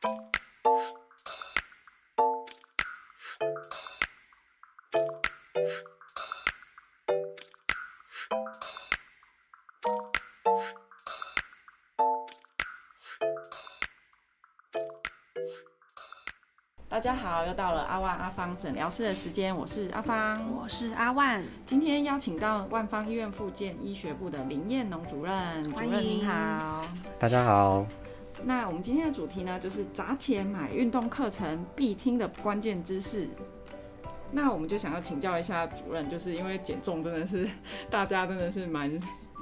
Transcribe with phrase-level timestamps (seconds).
[0.00, 0.06] 大
[17.00, 21.42] 家好，又到了阿万阿芳诊疗室的时间，我是阿芳，我是阿万。
[21.66, 26.84] 今天邀请到万方医院附健医学部的林彦农主任，主任您好。
[27.18, 27.84] 大家好。
[28.44, 33.28] 那我们今天的主题呢，就是砸钱买运动课程必听的关键知识。
[34.30, 37.48] 那我们就想要请教一下主任，就是因为减重真的是
[37.90, 38.90] 大家真的是蛮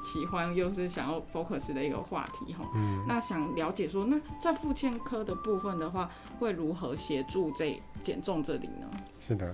[0.05, 2.65] 喜欢，又是想要 focus 的一个话题哈。
[2.75, 3.05] 嗯。
[3.07, 6.09] 那想了解说，那在妇健科的部分的话，
[6.39, 8.89] 会如何协助这减重这里呢？
[9.19, 9.47] 是的，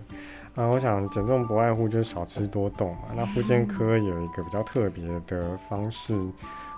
[0.55, 3.05] 啊，我想减重不外乎就是少吃多动嘛。
[3.17, 6.15] 那 妇健科有一个比较特别的方式。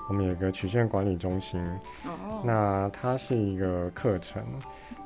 [0.08, 1.64] 我们有一个曲线管理中心，
[2.44, 4.44] 那它是一个课程，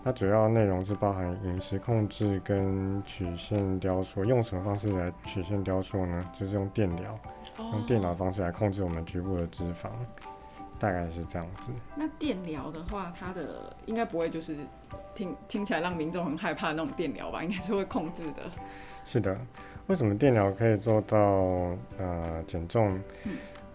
[0.02, 4.24] 它主要内容是包含饮食控制跟曲线雕塑。
[4.24, 6.30] 用什么方式来曲线雕塑呢？
[6.32, 7.16] 就是用电疗，
[7.59, 9.88] 用电脑方式来控制我们局部的脂肪，
[10.80, 11.71] 大概是这样子。
[11.95, 14.57] 那电疗的话，它的应该不会就是
[15.15, 17.45] 听听起来让民众很害怕那种电疗吧？
[17.45, 18.43] 应该是会控制的。
[19.05, 19.38] 是的，
[19.87, 21.18] 为什么电疗可以做到
[21.99, 23.01] 呃减重？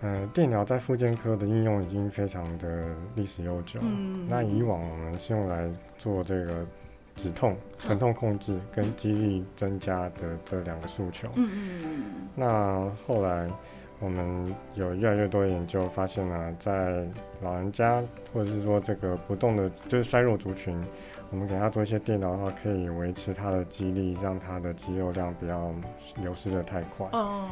[0.04, 3.80] 呃，电疗在复健科的应用已经非常的历史悠久。
[3.82, 6.66] 嗯，那以往我们是用来做这个
[7.16, 11.30] 止痛、疼痛控制跟肌力增加的这两个诉求。
[11.36, 12.04] 嗯嗯嗯。
[12.36, 13.50] 那后来
[14.04, 17.08] 我们有越来越多研究发现呢，在
[17.42, 20.78] 老人家或者是说这个不动的，就是衰弱族群。
[21.32, 25.74] 我们给他做一些电脑的话，可以维持他的肌力，让他的肌肉量不要
[26.22, 27.08] 流失的太快。
[27.12, 27.50] 哦，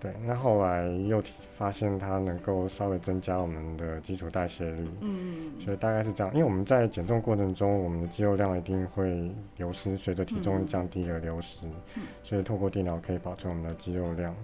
[0.00, 0.10] 对。
[0.26, 1.22] 那后来又
[1.56, 4.88] 发现它能够稍微增加我们的基础代谢率。
[5.00, 5.52] 嗯。
[5.60, 11.58] 所以大概是这样，因为我们在减重过程中，我们的肌肉量一定会流失，随着体重降低而流失。
[11.94, 12.02] 嗯。
[12.24, 14.34] 所以透过电脑可以保证我们的肌肉量，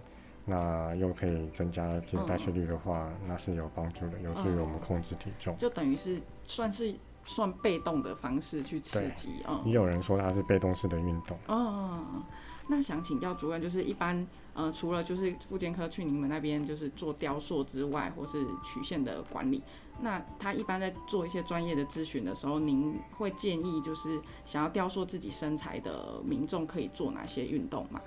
[0.47, 5.55] 那又可以增加基础代谢率的话，那是有帮助的，有助于我们控制体重。
[5.59, 6.95] 就等于是算是。
[7.29, 11.37] 算被动的方式去刺激啊，也有人说它是被动式的运动。
[11.49, 12.23] 哦，
[12.69, 14.25] 那想请教主任，就是一般
[14.55, 19.61] 呃，除了就是妇健科去你们那边就是做雕塑之外，或是曲线的管理，
[20.01, 28.01] 那他一般在做一些专业的咨询的时候，您会建议就是想要雕塑自己身材的民众可以做哪些运动吗？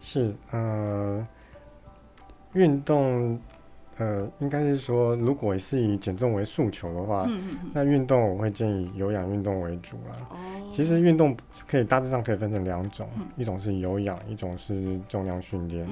[0.00, 1.26] 是呃，
[2.52, 3.38] 运动。
[4.00, 7.28] 呃，应该是说，如果是以减重为诉求的话，
[7.72, 10.14] 那运动我会建议有氧运动为主啦。
[10.30, 10.36] 哦，
[10.72, 11.36] 其实运动
[11.66, 15.84] 可以大致上可以分成两种，一种是有氧，一种是重量训练。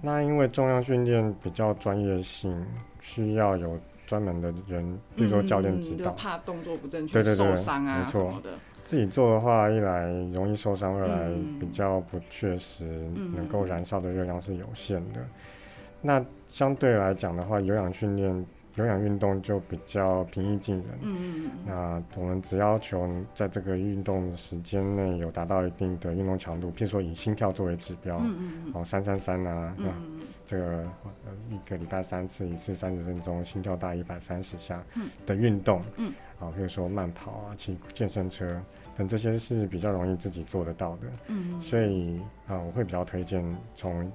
[0.00, 2.60] 那因为重量训练比较专业性，
[3.00, 8.50] 需要有专门的人，比如说教练指导，怕动作不正确受伤啊什么的。
[8.84, 12.84] 自己做的话，一来容易受伤，二来比较不确实，
[13.34, 15.20] 能够燃烧的热量是有限的。
[16.00, 18.46] 那相对来讲的话，有氧训练、
[18.76, 20.86] 有氧运动就比较平易近人。
[21.02, 21.50] 嗯嗯嗯。
[21.66, 28.72] 那我们只要求在这个运动时间内有达到一定的运动强度，譬如说以心跳作为指标，嗯嗯嗯。
[28.74, 29.86] 哦，三三三啊，那
[30.46, 30.84] 这个
[31.50, 34.82] 一个礼拜三次，一次三十分钟，心跳大一百三十下
[35.26, 35.82] 的运动。
[35.96, 36.12] 嗯。
[36.38, 38.60] 啊，譬如说慢跑啊，骑健身车
[38.96, 41.06] 等这些是比较容易自己做得到的。
[41.28, 41.60] 嗯嗯。
[41.60, 43.44] 所以啊，我会比较推荐
[43.74, 44.10] 从。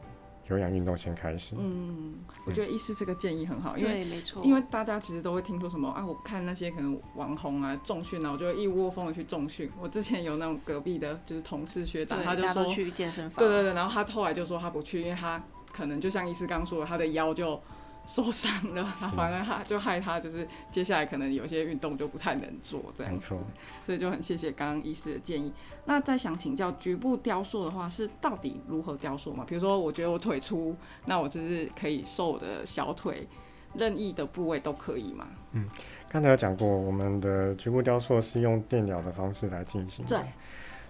[0.49, 1.55] 有氧运动先开始。
[1.57, 2.15] 嗯，
[2.45, 9.69] 我觉得医师这个建议很好，因为没错，因为大家其实都会听说什么啊，我看那些可能网红啊重训啊，我就一窝蜂的去重训。
[9.79, 15.43] 我之前有那种隔壁的就是同事学长，他就说去健身房，对对对，然后他后来就说他不去，因为他
[15.73, 17.59] 可能就像医师刚说的，他的腰就。
[18.07, 18.83] 受伤了，
[19.15, 23.37] 反而他就害他，就是接下来可能有些运动就不太能做这样子，
[23.85, 25.51] 所以就很谢谢刚刚医师的建议。
[25.83, 29.43] 那再想请教局部雕塑的话，是到底如何雕塑嘛？
[29.45, 30.73] 比如说，我觉得我腿粗，
[31.05, 33.27] 那我就是可以瘦我的小腿，
[33.75, 35.27] 任意的部位都可以吗？
[35.51, 35.67] 嗯，
[36.07, 40.17] 刚才有讲过，我们的局部雕塑是用电疗的方式来进行，对，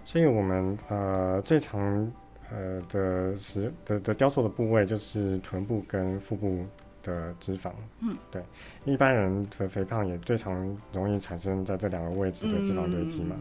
[0.04, 2.12] 所以我们呃最常
[2.48, 6.64] 呃的时的的雕塑的部位就是臀部跟腹部。
[7.08, 8.42] 的脂肪，嗯，对，
[8.84, 13.34] 一般人的肥胖也最常容易产生在这两个位置的脂肪堆积嘛，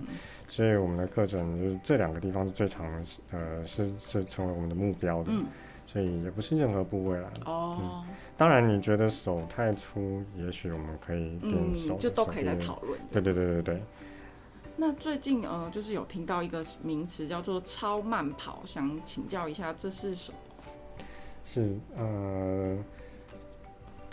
[0.47, 2.85] 所以我们的课程就是这两个地方是最常，
[3.31, 5.31] 呃，是是成为我们的目标的，
[5.85, 7.29] 所以也不是任何部位啦。
[7.45, 8.03] 哦，
[8.37, 12.99] 当然你觉得手太粗，也许我们可以变手，就都可以来讨论。
[13.11, 13.81] 对对对对对。
[14.77, 20.37] 那最近呃，就是有听到一个名词叫做超慢跑，想请教一下这是什么？
[21.45, 22.77] 是呃。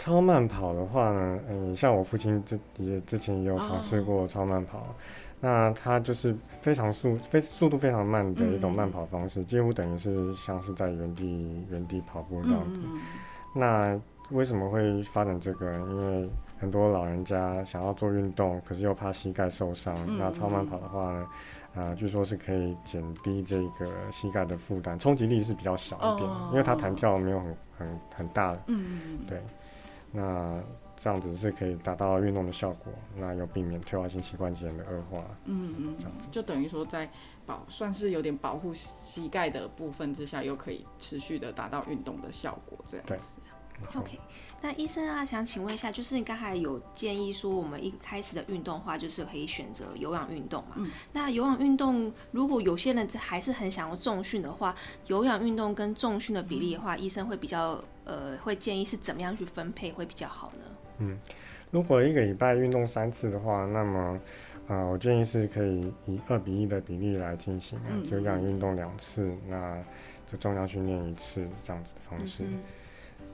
[0.04, 4.94] 超慢跑的话呢，嗯，像我父亲之也之前也有尝试过超慢跑，
[5.40, 12.84] 那他就是非常速非速度非常慢的一种慢跑方式，几乎等于是像是在原地原地跑步这样子。
[13.54, 13.98] 那
[14.30, 15.72] 为什么会发展这个？
[15.72, 16.28] 因为
[16.58, 19.96] 很多老人家想要做运动，可是又怕膝盖受伤。
[20.18, 21.26] 那超慢跑的话呢，
[21.76, 28.54] 啊，据说是可以减低这个膝盖的负担，冲击力是比较小一点，因为它弹跳没有很很很大。
[28.66, 29.42] 嗯对。
[30.14, 30.62] 那
[30.96, 35.25] 这样子是可以达到运动的效果，那又避免退化性膝关节的恶化。
[35.46, 37.11] 嗯嗯，这样子就等于说在
[37.44, 43.40] 保算是有点保护膝盖的部分之下，又可以持续的达到运动的效果，这样子。
[43.96, 44.20] OK，
[44.62, 50.76] 那医生啊，想请问一下，就是你刚才有建议说，我们一开始的运动话，就是可以选择有氧运动嘛？
[50.76, 50.88] 嗯。
[51.12, 54.76] 那有氧运动，如果有些人还是很想要重训的话，
[55.08, 60.64] 有氧运动跟重训的比例的话，医生会比较呃，会建议是怎么样去分配会比较好呢？
[60.98, 61.18] 嗯，
[61.70, 64.20] 如果一个礼拜运动三次的话，那么
[64.68, 67.78] 呃，我建议是可以以二比一的比例来进行，
[68.10, 69.82] 有氧运动两次，那
[70.26, 72.44] 这重量训练一次这样子的方式。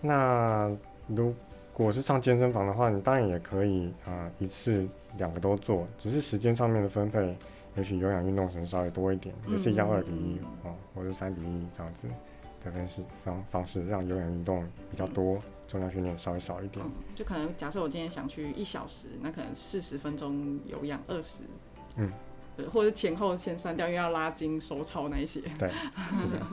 [0.00, 0.70] 那
[1.06, 1.34] 如
[1.72, 4.86] 果是上健身房的话，你当然也可以啊，一次
[5.18, 7.36] 两个都做，只是时间上面的分配，
[7.76, 12.08] 也许有氧运动可能稍微多一点，也是一样二比一啊，或者三比一这样子
[12.64, 16.84] 的方式方方式，让有氧运动比较多，重量训练稍微少一点。
[17.14, 21.42] 就可能假设我今天想去一小时，那可能四十分钟有氧，二十，
[21.96, 22.12] 嗯，
[22.72, 25.40] 或者前后先删掉，因为要拉筋、收操那一些。
[25.58, 25.68] 对，
[26.16, 26.46] 是的。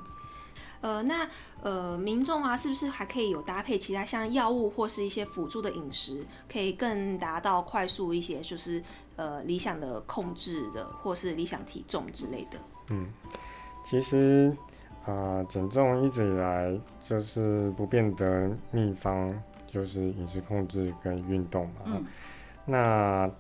[0.80, 1.28] 呃，那
[1.64, 8.82] 呃，民众啊，是不是还可以有搭配其他像药物或是一些辅助的饮食，可以更达到快速一些，就是
[9.16, 12.60] 呃理想的控制的，或是理想体重之类的？
[12.90, 13.08] 嗯，
[13.84, 14.56] 其实
[15.08, 19.34] 啊，减重一直以来就是不变的秘方，
[19.66, 21.82] 就是饮食控制跟运动嘛。
[21.86, 22.06] 嗯。
[22.66, 23.32] 那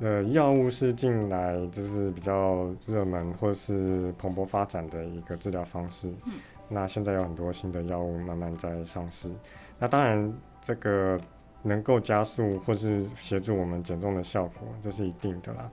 [0.00, 6.08] 呃，药物是近来就是比较热门或是蓬勃发展的一个治疗方式。
[6.24, 6.32] 嗯。
[6.68, 9.30] 那现在有很多新的药物慢慢在上市。
[9.78, 10.32] 那当然，
[10.62, 11.20] 这个
[11.60, 15.70] 能够加速或是协助我们减重的效果，这是一定的啦。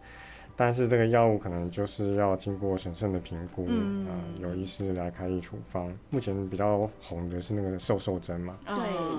[0.62, 4.06] 但是这个药物可能就是要经过审慎的评估，嗯，
[4.42, 5.90] 有医师来开立处方。
[6.10, 8.58] 目前比较红的是那个瘦瘦针嘛。
[8.68, 8.76] 对，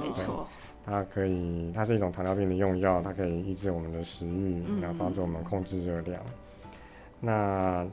[0.06, 0.46] 没错。
[0.84, 6.22] 它可以，它是一种糖尿病的用药，它可以抑制我们的食欲，然后帮助我们控制热量。
[7.20, 7.86] 那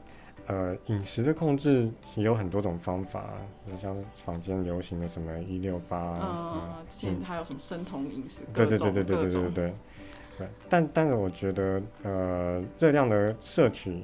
[0.47, 3.29] 呃，饮食的控制也有很多种方法，
[3.81, 3.95] 像
[4.25, 9.73] 坊间流行的什么一六八，嗯，之前还有什么生酮饮食，对对对对对对对对
[10.69, 14.03] 但但是我觉得，呃，热量的摄取。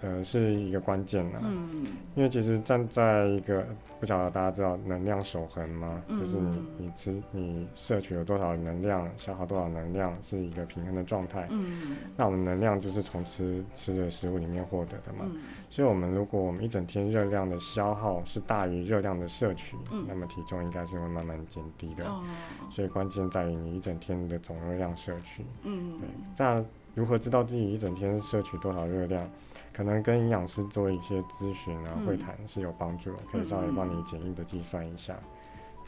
[0.00, 1.38] 呃，是一个关键呐。
[1.44, 3.66] 嗯，因为其实站在一个
[3.98, 6.02] 不晓得大家知道能量守恒吗？
[6.08, 11.46] 就是你你吃你摄取了多少能量，消耗多少能量，是一个平衡的状态。
[11.50, 15.30] 嗯，那我们能量就是从吃吃的食物里面获得的嘛。
[15.70, 19.76] 所以，我们如果我们一整天热量的消耗是大于热量的摄取，
[20.06, 22.04] 那么体重应该是会慢慢减低的。
[22.04, 22.22] 哦，
[22.70, 25.42] 所以关键在于你一整天的总热量摄取。
[25.62, 26.08] 嗯，对。
[26.36, 26.62] 那
[26.94, 29.28] 如何知道自己一整天摄取多少热量？
[29.72, 35.18] 可能跟营养师做一些咨询啊，会谈是有帮助的，可以稍微帮你简易的计算一下。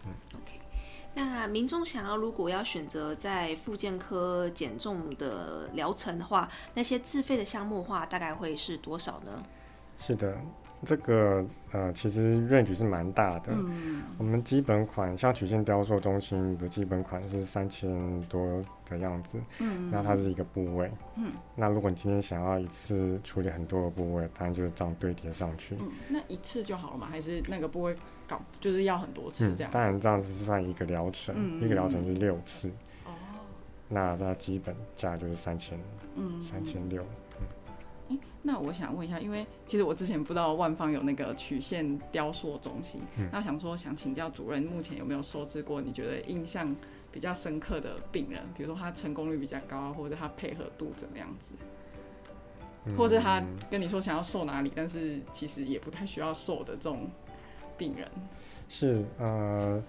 [0.07, 0.61] 嗯，OK。
[1.15, 9.43] 那民众想要如果要选择在复健科减重的疗程的话，那些自费的项目的话，大概会是多少呢？
[9.99, 10.39] 是的。
[10.85, 13.53] 这个呃，其实 range 是蛮大的。
[13.53, 19.39] 嗯，我们基本款像曲线雕塑中心的基本款是三千多的样子。
[19.61, 20.91] 嗯，那它是一个部位。
[21.17, 25.77] 嗯，那如果你今天想要一次处理很多个部位，当然就是这样堆叠上去。
[25.81, 27.07] 嗯，那一次就好了嘛？
[27.07, 27.97] 还是那个部位
[28.29, 29.73] 搞就是要很多次这样？
[29.73, 32.69] 当然这样子是算一个疗程，一个疗程是六次。
[33.05, 33.11] 哦，
[33.89, 35.79] 那它基本价就是三千，
[36.17, 37.05] 嗯，三千六。
[38.47, 43.01] 那我想问一下，因为其实我之前不知道万方有那个曲线雕塑中心，
[43.33, 46.77] 那想说想请教主任，目前有没有收治过你觉得印象
[47.11, 48.43] 比较深刻的病人？
[48.55, 51.55] 比如说他成功率比较高，或者他配合度怎么样子，
[52.99, 57.09] 或者他跟你说想要瘦哪里，但是其实也不太需要瘦的这种
[57.79, 58.07] 病人。
[58.69, 59.83] 是呃，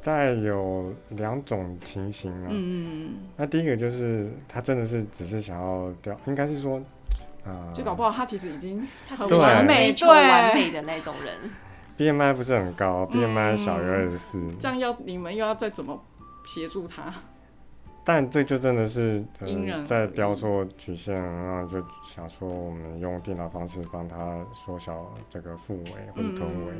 [0.00, 6.82] 在有两种情形啊，嗯，那第一个就是他真的是只是想要雕，应该是说。
[7.74, 11.36] 就搞不好他其实已经很完美、对完美的那种人。
[11.98, 14.42] BMI 不是很高，BMI 小于二十四。
[14.58, 16.02] 这样要你们又要再怎么
[16.46, 17.12] 协助他？
[18.04, 19.24] 但这就真的是
[19.86, 26.72] 在雕塑曲线，然后就想说我们用电脑方式帮他缩小这个腹围或者臀围，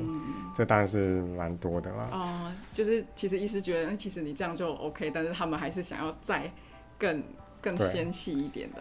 [0.56, 2.08] 这当然是蛮多的啦。
[2.10, 6.50] 哦，就是其实医师觉得，其实你这样就 OK，但是他们还是想要再
[6.98, 7.22] 更
[7.60, 8.80] 更纤细一点的。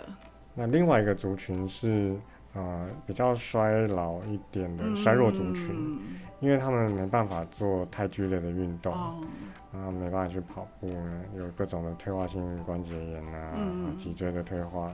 [0.53, 2.15] 那另外一个族群是。
[2.53, 5.97] 呃，比较衰老一点的衰弱族群，
[6.41, 10.89] 因为他们没办法做太剧烈的运动，啊，没办法去跑步，
[11.37, 13.55] 有各种的退化性关节炎啊，
[13.97, 14.93] 脊椎的退化，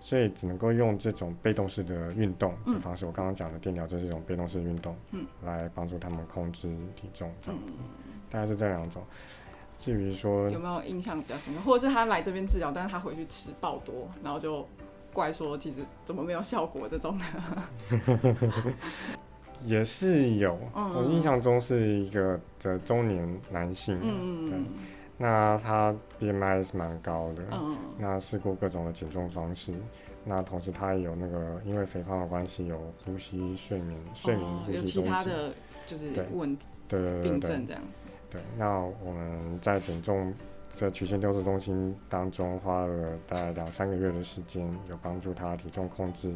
[0.00, 3.06] 所以只能够用这种被动式的运动的方式。
[3.06, 7.72] 我刚刚讲的电疗就是一种被动式运动，嗯来帮助他们控制体重，这样子，
[8.28, 9.00] 大概是这两种。
[9.78, 14.66] 至于说有没有印象比较深刻，或者是他来这边治疗，但是他回去吃爆多，然后就。
[15.16, 17.24] 怪说其实怎么没有效果这种的，
[19.64, 20.58] 也是有。
[20.74, 24.58] 我印象中是一个的中年男性，嗯对，
[25.16, 29.72] 那他 BMI 是蛮高的，嗯那试过各种的减重方式，
[30.22, 35.54] 那同时他也有那个因为肥胖的关系有呼吸睡眠睡眠呼吸有其他的
[35.86, 36.54] 就是问
[36.86, 38.04] 对对对病症这样子。
[38.28, 40.34] 对，那我们在减重。
[40.76, 46.34] 在曲线雕塑中心当中花了大概两三个月的时间，有帮助他体重控制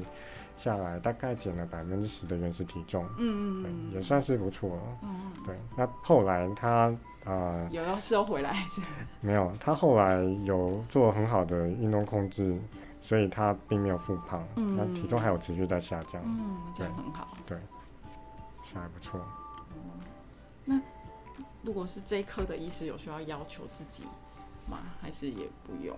[0.57, 4.83] 下来，大概减了百分之十的原始体重，嗯嗯，也算是不错了。
[5.03, 5.55] 嗯对。
[5.77, 6.91] 那后来他
[7.25, 8.81] 呃有要收回来是？
[9.21, 12.59] 没有，他后来有做很好的运动控制，
[13.03, 16.23] 所以他并没有复胖，嗯那体重还有持续在下降。
[16.25, 17.37] 嗯，这样很好。
[17.47, 17.59] 对，
[18.65, 19.21] 是还不错。
[20.65, 20.81] 那
[21.63, 24.05] 如果是这一科的医师，有需要要求自己？
[24.71, 24.79] 吗？
[25.03, 25.97] 还是也不用？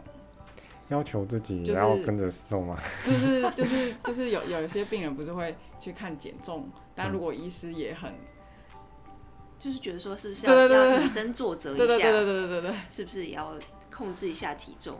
[0.88, 2.78] 要求自己然后跟着瘦吗？
[3.04, 8.12] 就是就是就是有有一些病人不是会去看减重，但如果医师也很，
[9.58, 11.84] 就是觉得说是不是要要以身作则一下？
[11.86, 13.54] 对对对对对对，是不是也要
[13.94, 14.98] 控制一下体重？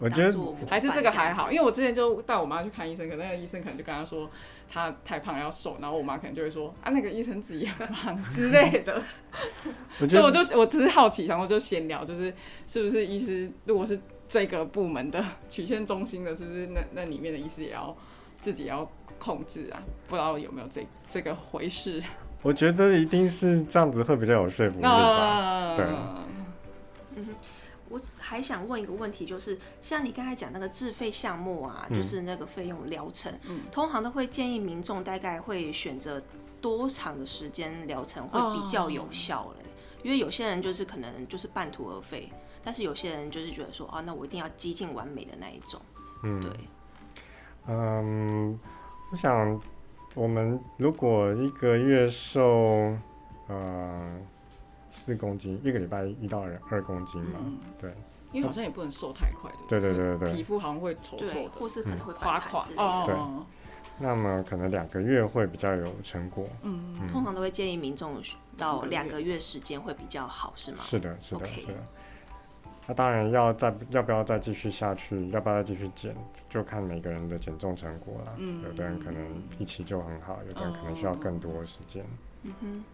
[0.00, 0.38] 我觉得
[0.68, 4.30] 还是这个还好，因为我之前就带我妈去看医生，可那个医生可能就跟她说
[4.70, 9.02] 她太胖要瘦，然后我妈可能就会说啊那个医生自己也胖之类的。
[10.08, 12.32] 所以我就我只是好奇，然后就闲聊，就是
[12.68, 17.96] 是不是医师如果是这个部门的曲线中心的，是不是那那里面的医师也要
[18.38, 18.88] 自己要
[19.18, 19.82] 控制啊？
[20.06, 22.00] 不知道有没有这这个回事？
[22.42, 25.74] 我觉得一定是这样子会比较有说服力吧。
[25.76, 25.84] 对。
[27.90, 33.32] 我还想问一个问题，就是像你刚才讲那个自费项目啊，就是那个费用疗程，
[33.72, 36.22] 通常都会建议民众大概会选择
[36.60, 39.64] 多长的时间疗程会比较有效嘞？
[40.02, 42.30] 因为有些人就是可能就是半途而废，
[42.62, 45.80] 但是有些人就是觉得说啊，那我一定要接近完美的那一种。
[46.22, 46.50] 嗯，对。
[47.66, 48.58] 嗯，
[49.10, 49.60] 我想
[50.14, 52.96] 我们如果一个月瘦，
[53.48, 54.16] 呃。
[54.98, 57.38] 四公斤一个礼拜一到二二公斤嘛，
[57.80, 57.90] 对，
[58.32, 63.04] 因为好像也不能瘦太快，对对对对皮肤好像会丑丑的，或是可能会垮垮哦。
[63.06, 63.14] 对，
[63.98, 66.46] 那么可能两个月会比较有成果。
[66.62, 68.20] 嗯，通常都会建议民众
[68.56, 70.78] 到两个月时间会比较好，是吗？
[70.84, 71.72] 是的，是的，是的。
[72.86, 76.14] 那当然要再要不要再继续下去，要不要再继续减，
[76.48, 78.34] 就看每个人的减重成果了。
[78.38, 79.22] 嗯，有的人可能
[79.58, 82.04] 一期就很好，有的人可能需要更多时间。
[82.42, 82.84] 嗯哼。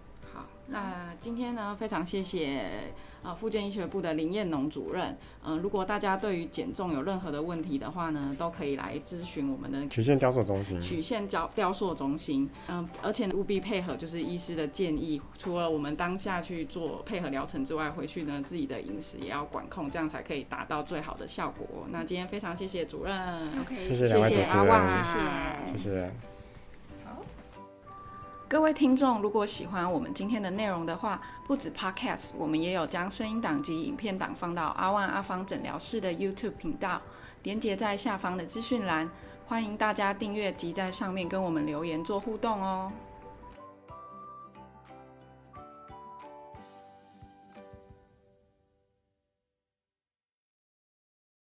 [0.69, 5.15] 那今天呢，非常谢谢啊，复健医学部的林彦农主任。
[5.45, 10.81] 嗯，如果大家对于减重有任何的问题的话呢，都可以来咨询我们的曲线雕塑中心。
[10.81, 21.87] 曲线雕雕塑中心，嗯，而且务必配合就是医师的建议，除了我们当下去做配合疗程之外，回去呢自己的饮食也要管控，这样才可以达到最好的效果。
[21.91, 24.47] 那今天非常谢谢主任，OK，谢谢两位主持人，
[24.97, 26.34] 谢谢，谢谢。
[28.47, 37.01] 各位听众，如果喜欢我们今天的内容的话，不止 Podcast，我们也有将声音档及影片档放到阿万阿芳诊疗室的 YouTube 频道，
[37.43, 39.11] 连接在下方的资讯栏，
[39.47, 42.93] 欢迎大家订阅及在上面跟我们留言做互动哦。